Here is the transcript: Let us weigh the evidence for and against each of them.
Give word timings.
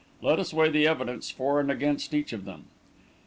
Let 0.23 0.39
us 0.39 0.51
weigh 0.51 0.71
the 0.71 0.87
evidence 0.87 1.29
for 1.29 1.59
and 1.59 1.69
against 1.69 2.11
each 2.15 2.33
of 2.33 2.43
them. 2.43 2.65